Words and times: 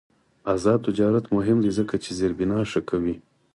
آزاد 0.53 0.79
تجارت 0.87 1.25
مهم 1.35 1.57
دی 1.63 1.71
ځکه 1.77 1.95
چې 2.03 2.09
زیربنا 2.19 2.59
ښه 2.71 2.81
کوي. 2.89 3.15